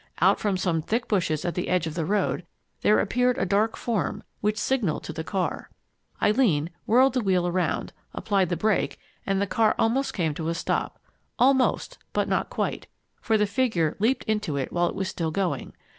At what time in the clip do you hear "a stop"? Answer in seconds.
10.49-10.99